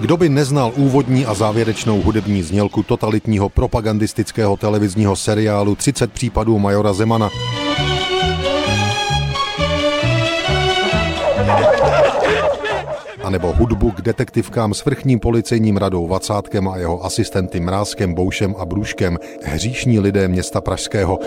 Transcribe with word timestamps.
Kdo 0.00 0.16
by 0.16 0.28
neznal 0.28 0.72
úvodní 0.76 1.26
a 1.26 1.34
závěrečnou 1.34 2.02
hudební 2.02 2.42
znělku 2.42 2.82
totalitního 2.82 3.48
propagandistického 3.48 4.56
televizního 4.56 5.16
seriálu 5.16 5.74
30 5.74 6.12
případů 6.12 6.58
Majora 6.58 6.92
Zemana? 6.92 7.30
anebo 13.26 13.52
hudbu 13.52 13.90
k 13.90 14.00
detektivkám 14.00 14.74
s 14.74 14.84
vrchním 14.84 15.20
policejním 15.20 15.76
radou 15.76 16.06
Vacátkem 16.06 16.68
a 16.68 16.76
jeho 16.76 17.04
asistenty 17.04 17.60
Mrázkem, 17.60 18.14
Boušem 18.14 18.54
a 18.58 18.66
Brůškem, 18.66 19.18
hříšní 19.42 20.00
lidé 20.00 20.28
města 20.28 20.60
Pražského. 20.60 21.18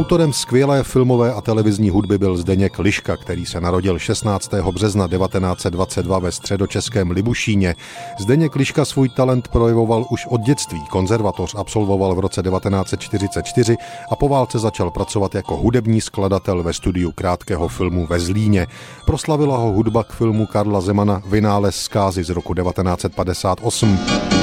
Autorem 0.00 0.32
skvělé 0.32 0.82
filmové 0.82 1.32
a 1.32 1.40
televizní 1.40 1.90
hudby 1.90 2.18
byl 2.18 2.36
Zdeněk 2.36 2.78
Liška, 2.78 3.16
který 3.16 3.46
se 3.46 3.60
narodil 3.60 3.98
16. 3.98 4.54
března 4.54 5.08
1922 5.08 6.18
ve 6.18 6.32
středočeském 6.32 7.10
Libušíně. 7.10 7.74
Zdeněk 8.18 8.56
Liška 8.56 8.84
svůj 8.84 9.08
talent 9.08 9.48
projevoval 9.48 10.06
už 10.10 10.26
od 10.26 10.40
dětství. 10.40 10.80
Konzervatoř 10.90 11.54
absolvoval 11.54 12.14
v 12.14 12.18
roce 12.18 12.42
1944 12.42 13.76
a 14.10 14.16
po 14.16 14.28
válce 14.28 14.58
začal 14.58 14.90
pracovat 14.90 15.34
jako 15.34 15.56
hudební 15.56 16.00
skladatel 16.00 16.62
ve 16.62 16.72
studiu 16.72 17.12
krátkého 17.12 17.68
filmu 17.68 18.06
ve 18.06 18.20
Zlíně. 18.20 18.66
Proslavila 19.06 19.56
ho 19.56 19.72
hudba 19.72 20.04
k 20.04 20.12
filmu 20.12 20.46
Karla 20.46 20.80
Zemana 20.80 21.22
Vynález 21.26 21.76
zkázy 21.76 22.24
z 22.24 22.30
roku 22.30 22.54
1958. 22.54 24.39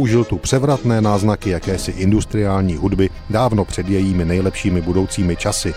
použil 0.00 0.24
tu 0.24 0.38
převratné 0.38 1.00
náznaky 1.00 1.50
jakési 1.50 1.90
industriální 1.90 2.76
hudby 2.76 3.10
dávno 3.30 3.64
před 3.64 3.88
jejími 3.88 4.24
nejlepšími 4.24 4.80
budoucími 4.80 5.36
časy. 5.36 5.74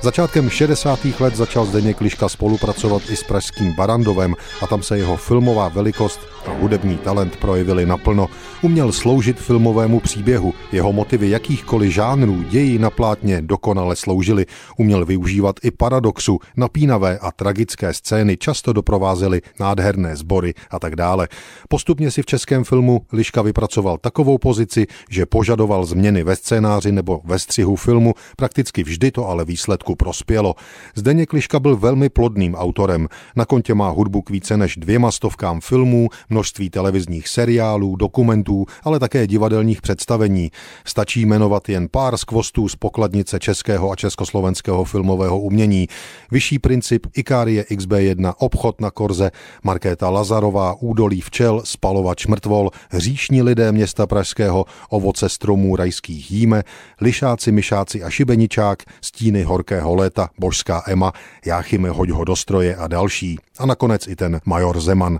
Začátkem 0.00 0.50
60. 0.50 0.98
let 1.20 1.36
začal 1.36 1.66
Zdeněk 1.66 2.00
Liška 2.00 2.28
spolupracovat 2.28 3.02
i 3.10 3.16
s 3.16 3.22
pražským 3.22 3.72
Barandovem 3.72 4.34
a 4.62 4.66
tam 4.66 4.82
se 4.82 4.98
jeho 4.98 5.16
filmová 5.16 5.68
velikost 5.68 6.20
a 6.46 6.52
hudební 6.60 6.96
talent 6.96 7.36
projevili 7.36 7.86
naplno. 7.86 8.28
Uměl 8.62 8.92
sloužit 8.92 9.40
filmovému 9.40 10.00
příběhu, 10.00 10.54
jeho 10.72 10.92
motivy 10.92 11.30
jakýchkoliv 11.30 11.92
žánrů 11.92 12.42
ději 12.42 12.78
na 12.78 12.90
plátně 12.90 13.42
dokonale 13.42 13.96
sloužily. 13.96 14.46
Uměl 14.76 15.04
využívat 15.04 15.56
i 15.62 15.70
paradoxu, 15.70 16.38
napínavé 16.56 17.18
a 17.18 17.30
tragické 17.30 17.94
scény 17.94 18.36
často 18.36 18.72
doprovázely 18.72 19.40
nádherné 19.60 20.16
sbory 20.16 20.54
a 20.70 20.78
tak 20.78 20.96
dále. 20.96 21.28
Postupně 21.68 22.10
si 22.10 22.22
v 22.22 22.26
českém 22.26 22.64
filmu 22.64 23.02
Liška 23.12 23.42
vypracoval 23.42 23.98
takovou 23.98 24.38
pozici, 24.38 24.86
že 25.10 25.26
požadoval 25.26 25.84
změny 25.84 26.22
ve 26.22 26.36
scénáři 26.36 26.92
nebo 26.92 27.20
ve 27.24 27.38
střihu 27.38 27.76
filmu, 27.76 28.14
prakticky 28.36 28.82
vždy 28.82 29.10
to 29.10 29.28
ale 29.28 29.44
výsledku 29.44 29.94
prospělo. 29.96 30.54
Zdeněk 30.94 31.32
Liška 31.32 31.60
byl 31.60 31.76
velmi 31.76 32.08
plodným 32.08 32.54
autorem. 32.54 33.08
Na 33.36 33.44
kontě 33.44 33.74
má 33.74 33.88
hudbu 33.88 34.22
k 34.22 34.30
více 34.30 34.56
než 34.56 34.76
dvěma 34.76 35.10
stovkám 35.10 35.60
filmů, 35.60 36.08
množství 36.30 36.70
televizních 36.70 37.28
seriálů, 37.28 37.96
dokumentů, 37.96 38.66
ale 38.84 38.98
také 38.98 39.26
divadelních 39.26 39.82
představení. 39.82 40.50
Stačí 40.84 41.26
jmenovat 41.26 41.68
jen 41.68 41.88
pár 41.88 42.16
skvostů 42.16 42.68
z 42.68 42.76
pokladnice 42.76 43.38
českého 43.38 43.90
a 43.90 43.96
československého 43.96 44.84
filmového 44.84 45.40
umění. 45.40 45.88
Vyšší 46.30 46.58
princip 46.58 47.06
Ikárie 47.14 47.62
XB1, 47.62 48.34
obchod 48.38 48.80
na 48.80 48.90
Korze, 48.90 49.30
Markéta 49.62 50.10
Lazarová, 50.10 50.74
údolí 50.80 51.20
včel, 51.20 51.62
spalovač 51.64 52.26
mrtvol, 52.26 52.70
hříšní 52.90 53.42
lidé 53.42 53.72
města 53.72 54.06
Pražského, 54.06 54.64
ovoce 54.88 55.28
stromů 55.28 55.76
rajských 55.76 56.30
jíme, 56.30 56.62
lišáci, 57.00 57.52
myšáci 57.52 58.02
a 58.02 58.10
šibeničák, 58.10 58.82
stíny 59.00 59.42
horkého 59.42 59.94
léta, 59.94 60.28
božská 60.38 60.82
Ema, 60.86 61.12
Jáchyme 61.46 61.90
hoď 61.90 62.10
ho 62.10 62.24
do 62.24 62.36
stroje 62.36 62.76
a 62.76 62.88
další. 62.88 63.38
A 63.58 63.66
nakonec 63.66 64.06
i 64.06 64.16
ten 64.16 64.40
major 64.44 64.80
Zeman. 64.80 65.18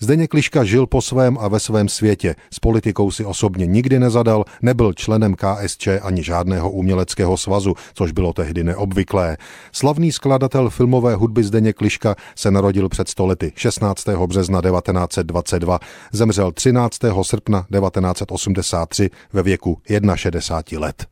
Zdeněk 0.00 0.34
Liška 0.34 0.51
žil 0.64 0.86
po 0.86 1.02
svém 1.02 1.38
a 1.40 1.48
ve 1.48 1.60
svém 1.60 1.88
světě. 1.88 2.34
S 2.50 2.58
politikou 2.58 3.10
si 3.10 3.24
osobně 3.24 3.66
nikdy 3.66 3.98
nezadal, 3.98 4.44
nebyl 4.62 4.92
členem 4.92 5.34
KSČ 5.34 5.88
ani 6.02 6.22
žádného 6.22 6.70
uměleckého 6.70 7.36
svazu, 7.36 7.74
což 7.94 8.12
bylo 8.12 8.32
tehdy 8.32 8.64
neobvyklé. 8.64 9.36
Slavný 9.72 10.12
skladatel 10.12 10.70
filmové 10.70 11.14
hudby 11.14 11.44
Zdeněk 11.44 11.80
Liška 11.80 12.14
se 12.36 12.50
narodil 12.50 12.88
před 12.88 13.08
stolety 13.08 13.52
16. 13.56 14.08
března 14.26 14.62
1922. 14.62 15.78
Zemřel 16.12 16.52
13. 16.52 16.98
srpna 17.22 17.66
1983 17.80 19.10
ve 19.32 19.42
věku 19.42 19.78
61 20.16 20.80
let. 20.80 21.06